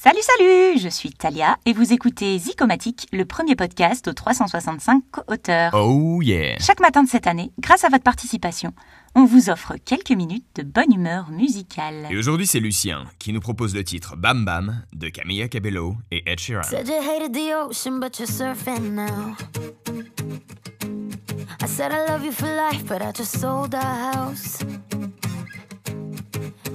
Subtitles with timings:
[0.00, 5.74] Salut, salut Je suis Talia et vous écoutez Zicomatique, le premier podcast aux 365 auteurs.
[5.74, 8.72] Oh yeah Chaque matin de cette année, grâce à votre participation,
[9.16, 12.06] on vous offre quelques minutes de bonne humeur musicale.
[12.10, 16.22] Et aujourd'hui, c'est Lucien qui nous propose le titre Bam Bam de Camilla Cabello et
[16.30, 16.62] Ed Sheeran.